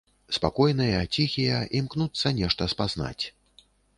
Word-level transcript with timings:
Спакойныя, 0.35 1.01
ціхія, 1.17 1.59
імкнуцца 1.79 2.33
нешта 2.39 2.71
спазнаць. 2.75 3.25